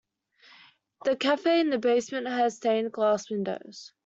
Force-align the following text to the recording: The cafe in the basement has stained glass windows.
The 1.05 1.15
cafe 1.15 1.59
in 1.59 1.69
the 1.69 1.77
basement 1.77 2.25
has 2.25 2.55
stained 2.55 2.91
glass 2.91 3.29
windows. 3.29 3.91